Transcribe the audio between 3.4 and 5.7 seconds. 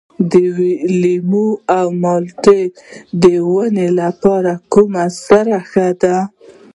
ونو لپاره کومه سره